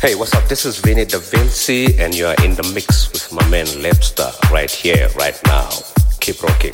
Hey, 0.00 0.14
what's 0.14 0.32
up? 0.32 0.46
This 0.46 0.64
is 0.64 0.78
Vinny 0.78 1.04
Da 1.04 1.18
Vinci, 1.18 1.98
and 1.98 2.14
you 2.14 2.28
are 2.28 2.36
in 2.44 2.54
the 2.54 2.62
mix 2.72 3.10
with 3.10 3.32
my 3.32 3.44
man 3.48 3.66
Lepster 3.66 4.30
right 4.48 4.70
here, 4.70 5.08
right 5.18 5.36
now. 5.44 5.68
Keep 6.20 6.40
rocking. 6.40 6.72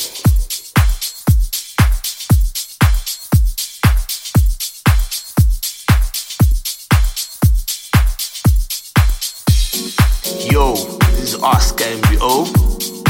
Yo, 10.52 10.74
this 11.08 11.32
is 11.32 11.34
Oscar 11.36 11.84
MBO, 11.84 12.44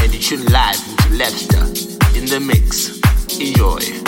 and 0.01 0.15
you 0.15 0.20
tune 0.20 0.47
live 0.47 0.78
into 0.91 1.25
Lepster 1.25 2.17
in 2.17 2.27
the 2.27 2.39
mix. 2.39 3.01
Enjoy. 3.41 4.04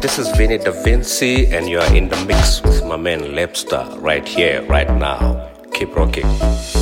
This 0.00 0.18
is 0.18 0.30
Vinny 0.38 0.56
Da 0.56 0.72
Vinci, 0.82 1.52
and 1.52 1.68
you 1.68 1.78
are 1.78 1.94
in 1.94 2.08
the 2.08 2.16
mix 2.24 2.62
with 2.62 2.82
my 2.86 2.96
man 2.96 3.20
Lepster 3.20 3.84
right 4.00 4.26
here, 4.26 4.62
right 4.62 4.88
now. 4.88 5.50
Keep 5.74 5.94
rocking. 5.94 6.79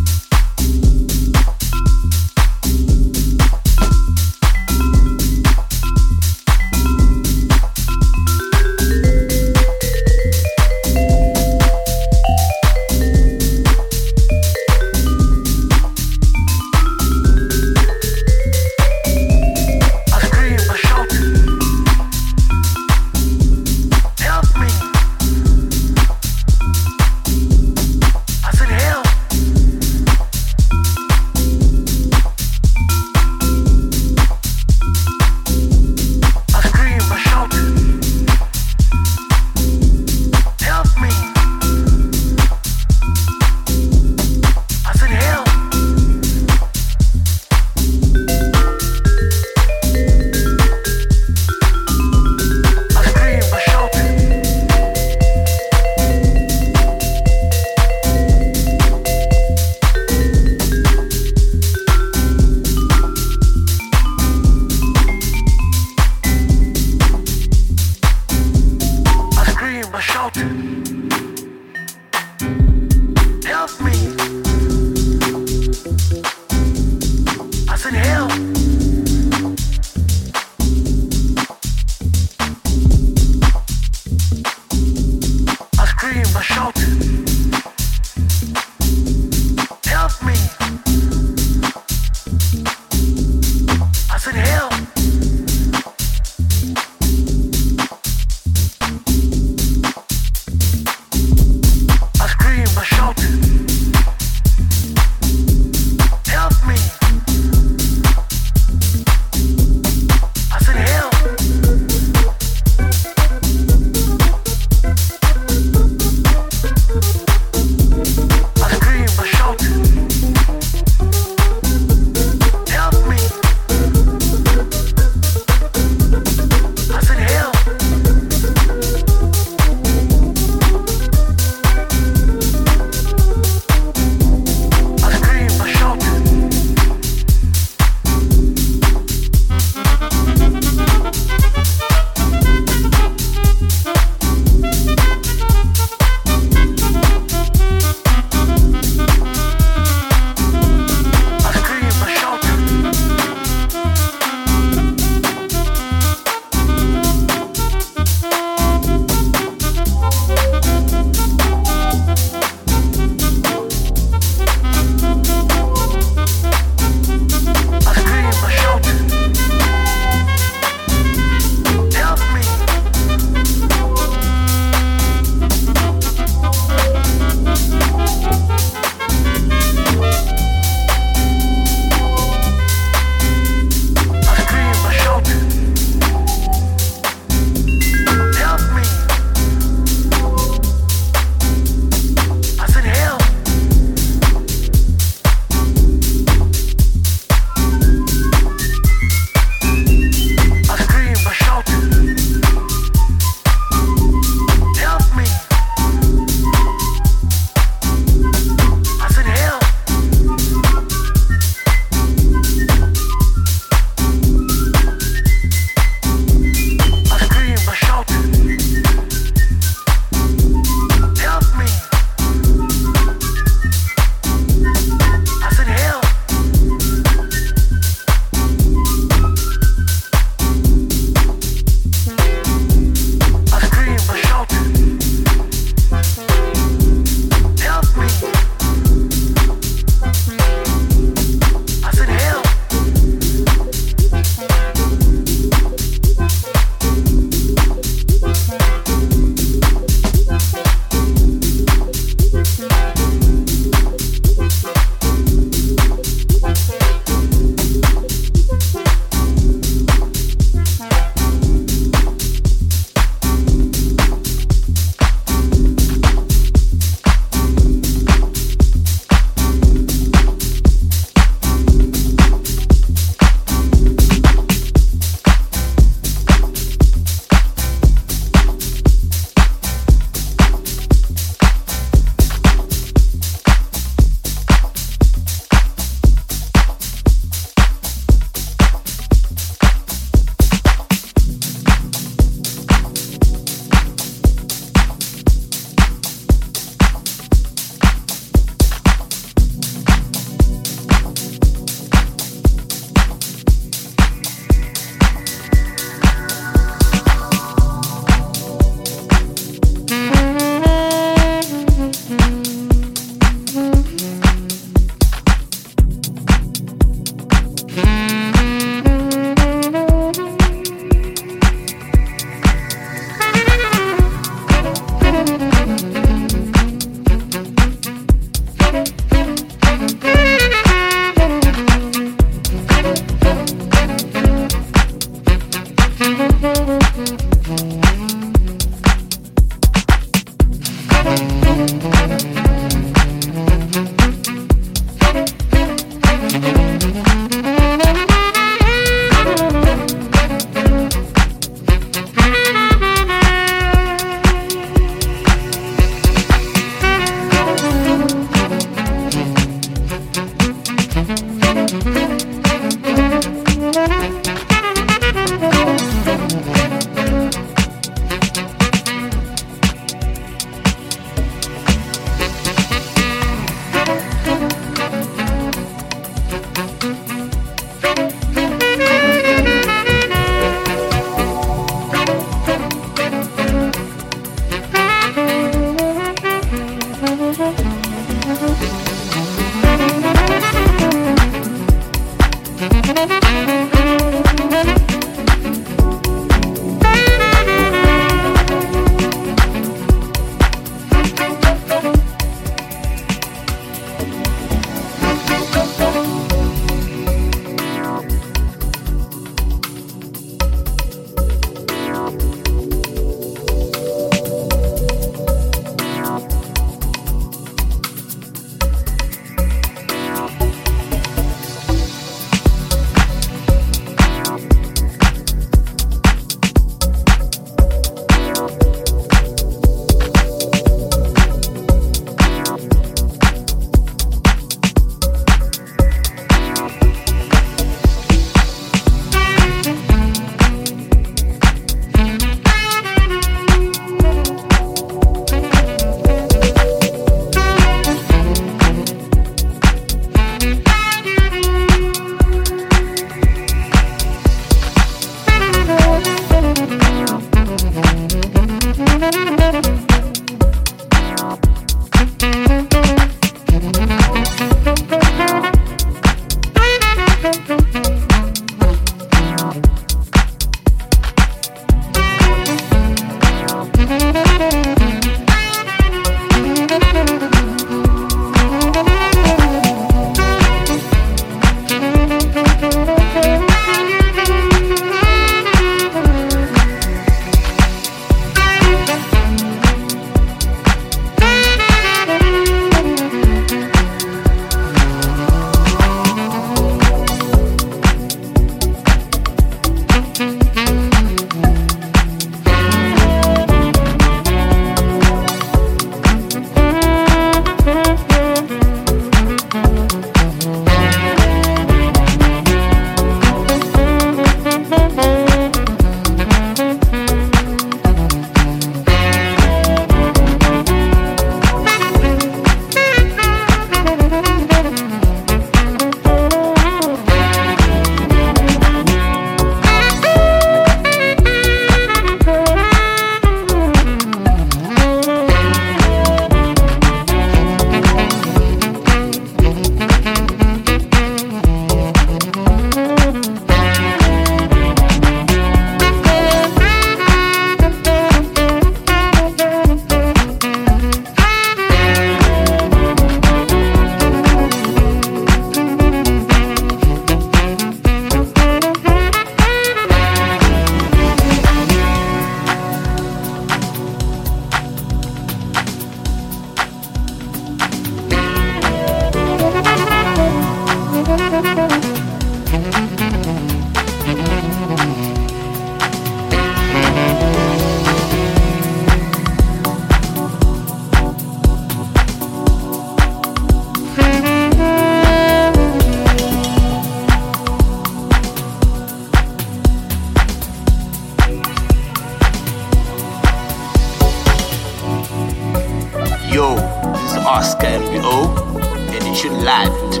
Live 599.64 599.90
to 599.92 600.00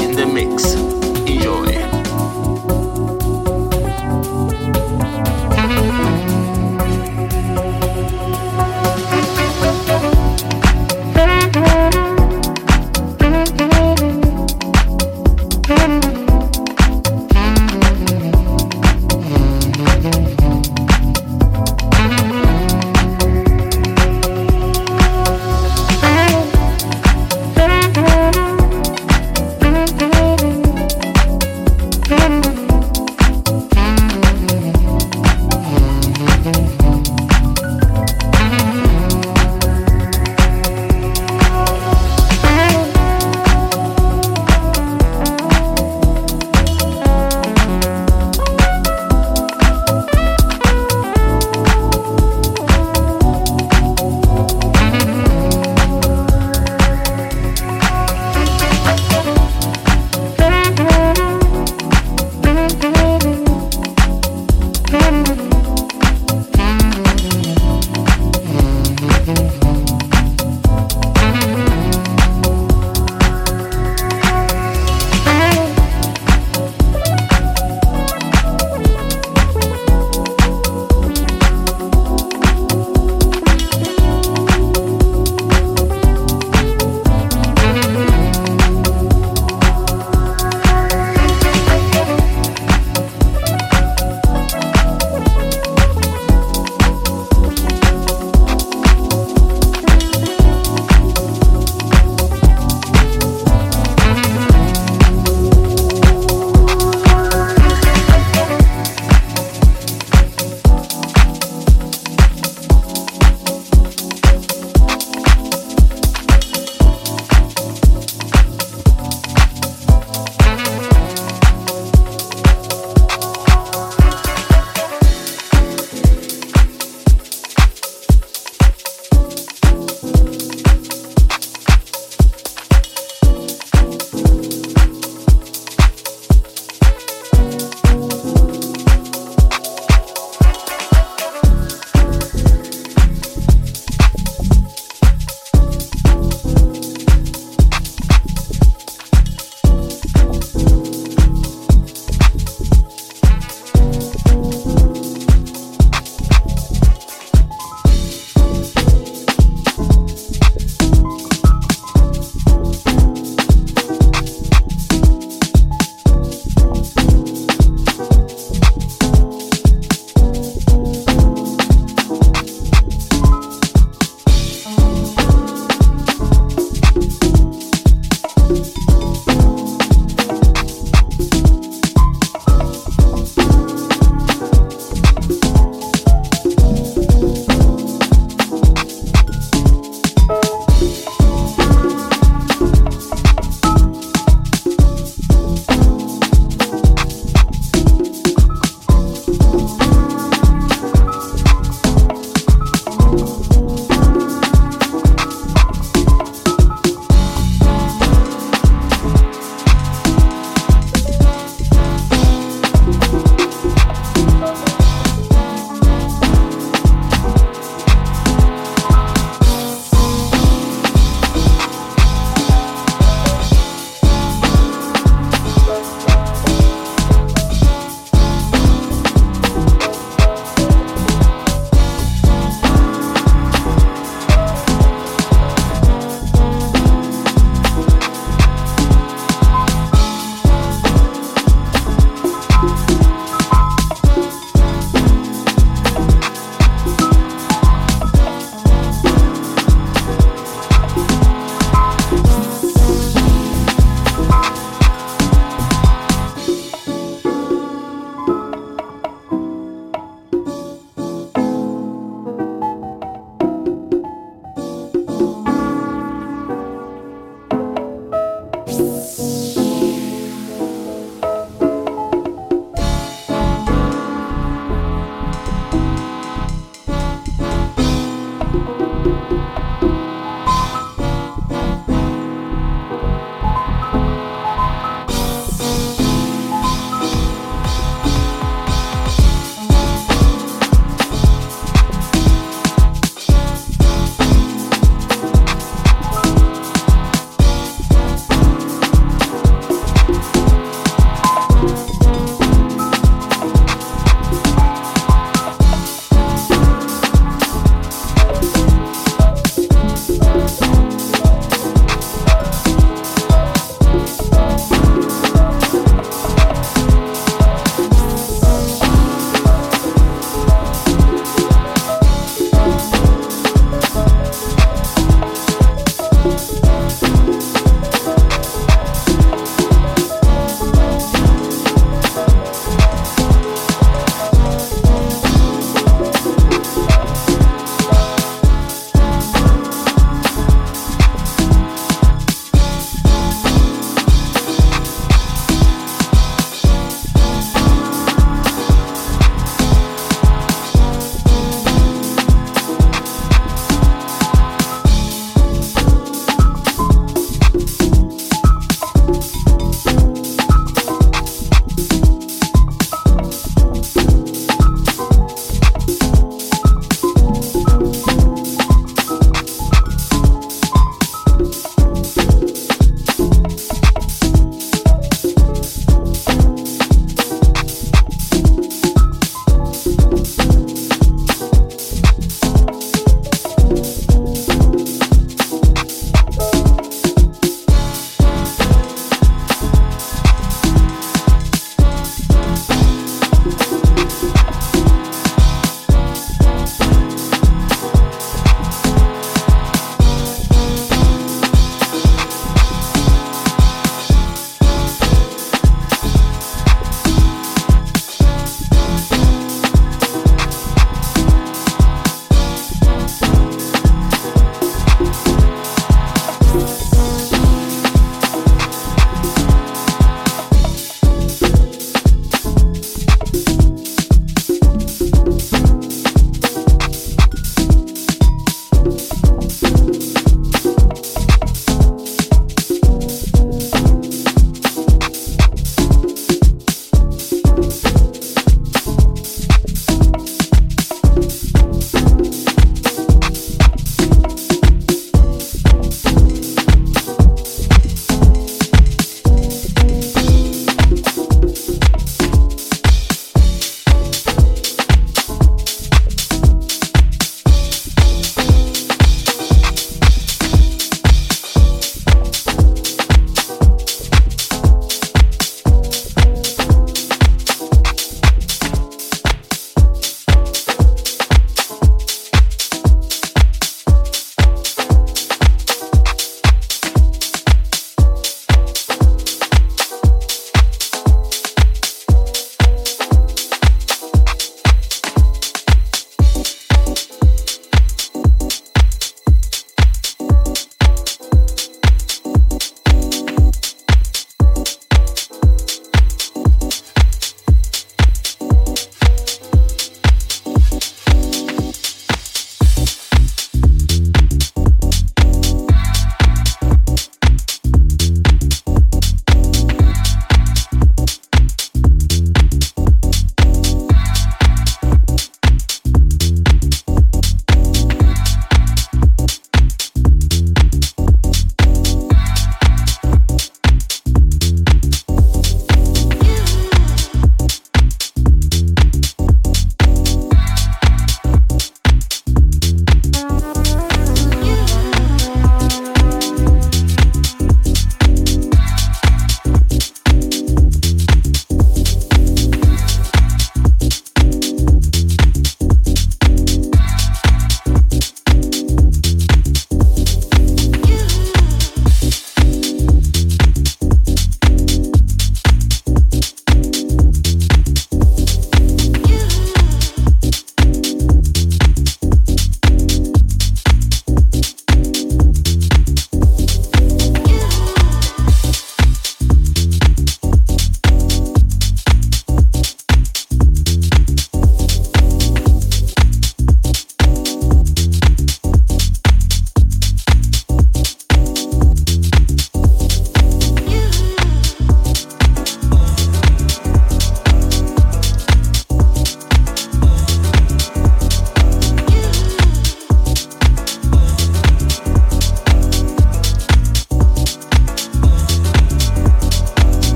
in 0.00 0.16
the 0.16 0.26
mix. 0.26 1.05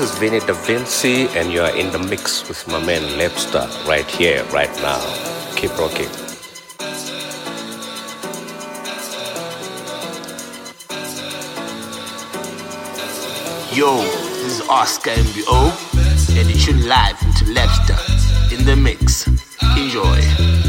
This 0.00 0.12
is 0.12 0.18
Vinny 0.18 0.38
Da 0.40 0.54
Vinci, 0.54 1.28
and 1.36 1.52
you 1.52 1.60
are 1.60 1.76
in 1.76 1.92
the 1.92 1.98
mix 1.98 2.48
with 2.48 2.66
my 2.66 2.82
man 2.82 3.02
Lepster 3.18 3.68
right 3.86 4.10
here, 4.10 4.42
right 4.44 4.74
now. 4.76 4.98
Keep 5.56 5.76
rocking. 5.76 6.08
Yo, 13.76 13.98
this 14.40 14.60
is 14.60 14.68
Oscar 14.70 15.10
MBO, 15.10 15.68
and 16.38 16.48
you 16.48 16.58
tune 16.58 16.88
live 16.88 17.20
into 17.20 17.44
Lepster 17.52 18.58
in 18.58 18.64
the 18.64 18.76
mix. 18.76 19.26
Enjoy. 19.76 20.59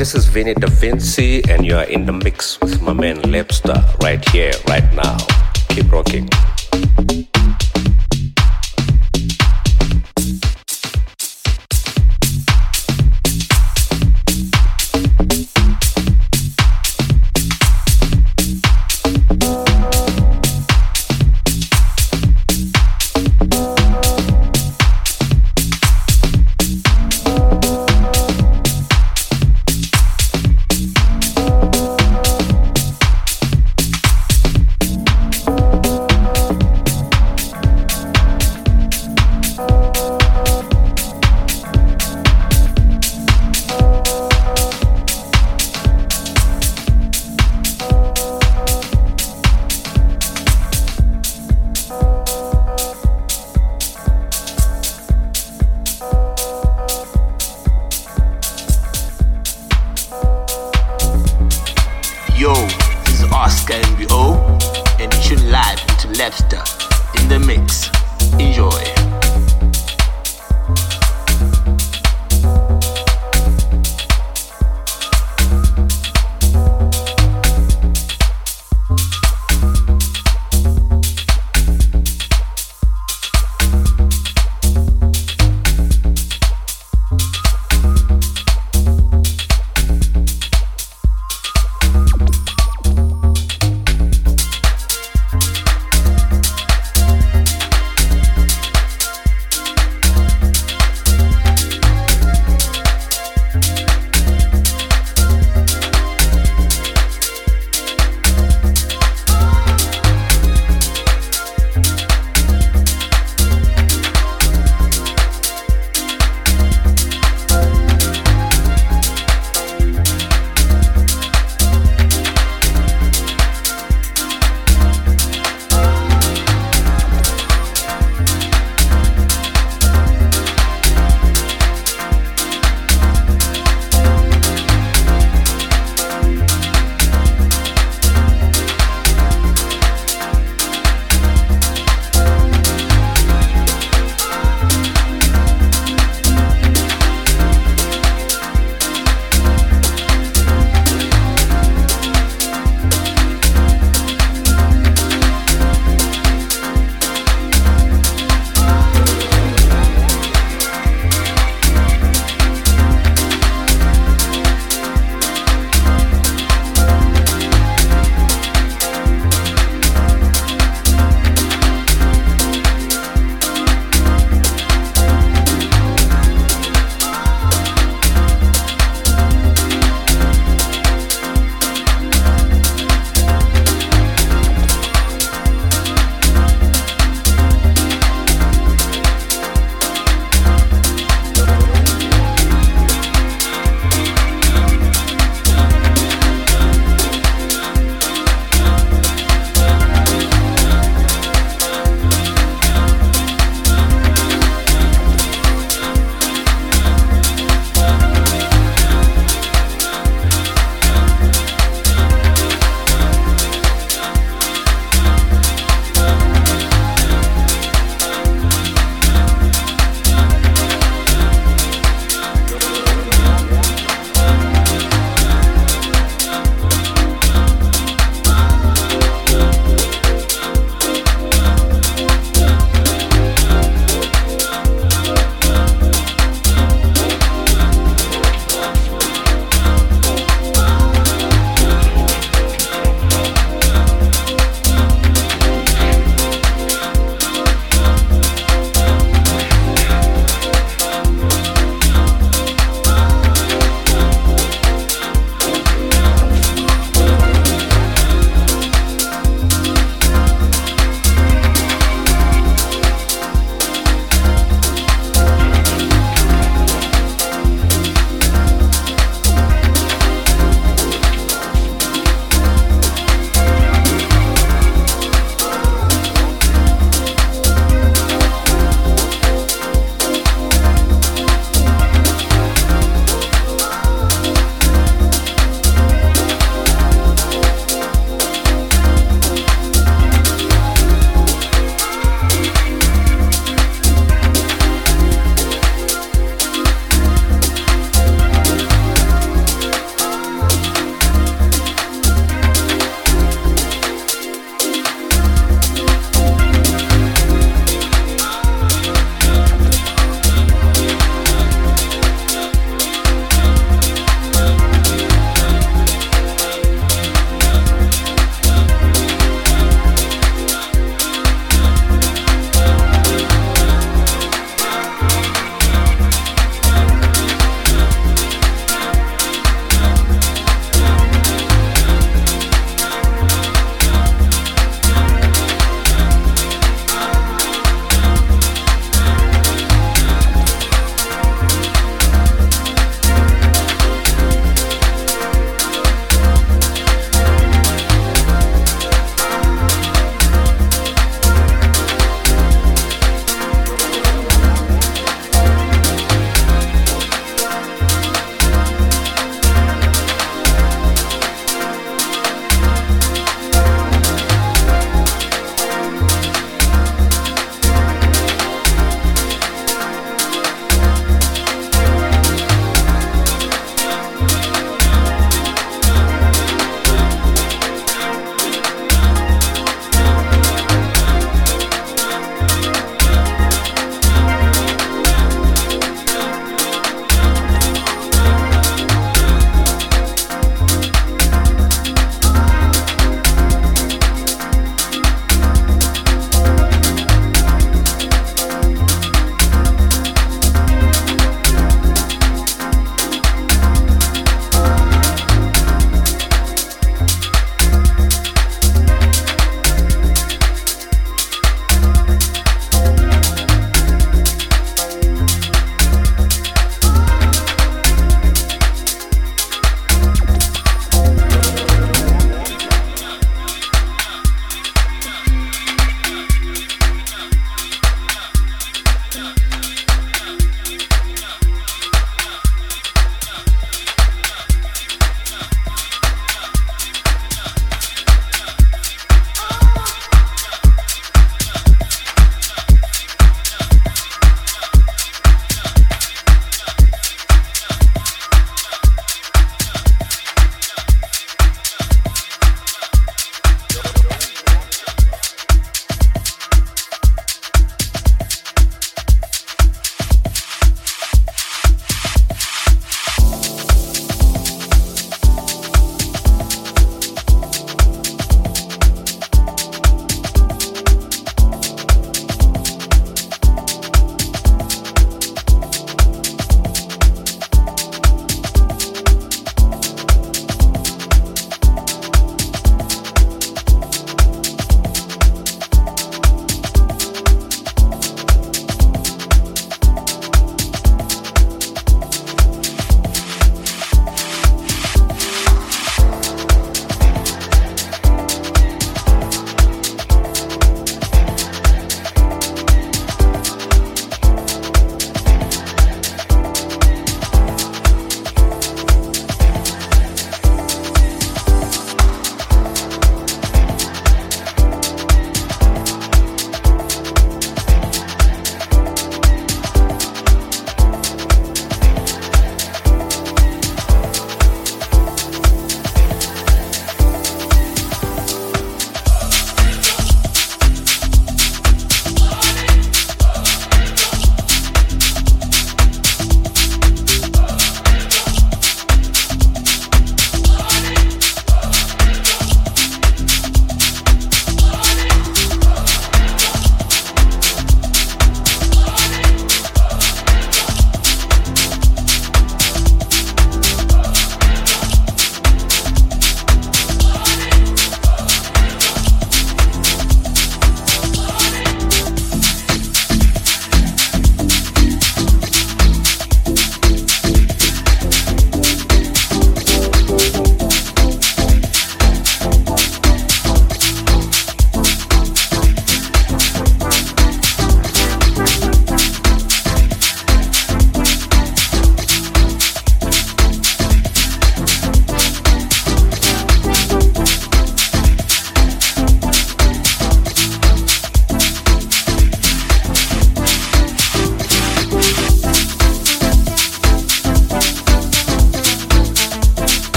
This 0.00 0.14
is 0.14 0.24
Vinny 0.24 0.54
Da 0.54 0.66
Vinci, 0.66 1.42
and 1.50 1.66
you 1.66 1.76
are 1.76 1.84
in 1.84 2.06
the 2.06 2.12
mix 2.12 2.58
with 2.62 2.80
my 2.80 2.94
man 2.94 3.18
Lepster 3.20 3.84
right 4.02 4.26
here, 4.30 4.54
right 4.66 4.90
now. 4.94 5.18
Keep 5.68 5.92
rocking. 5.92 6.26